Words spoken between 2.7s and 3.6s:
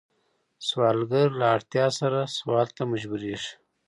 ته مجبوریږي